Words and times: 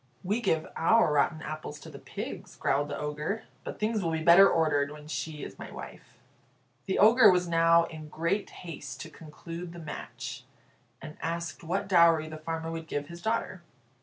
"We 0.23 0.41
give 0.41 0.65
our 0.75 1.13
rotten 1.13 1.43
apples 1.43 1.79
to 1.81 1.89
the 1.91 1.99
pigs," 1.99 2.55
growled 2.55 2.87
the 2.87 2.97
Ogre. 2.97 3.43
"But 3.63 3.79
things 3.79 4.01
will 4.03 4.09
be 4.09 4.23
better 4.23 4.49
ordered 4.49 4.89
when 4.89 5.07
she 5.07 5.43
is 5.43 5.59
my 5.59 5.69
wife." 5.69 6.17
The 6.87 6.97
Ogre 6.97 7.29
was 7.29 7.47
now 7.47 7.83
in 7.83 8.09
great 8.09 8.49
haste 8.49 8.99
to 9.01 9.11
conclude 9.11 9.73
the 9.73 9.77
match, 9.77 10.43
and 11.03 11.17
asked 11.21 11.63
what 11.63 11.87
dowry 11.87 12.27
the 12.27 12.37
farmer 12.39 12.71
would 12.71 12.87
give 12.87 13.09
his 13.09 13.21
daughter. 13.21 13.61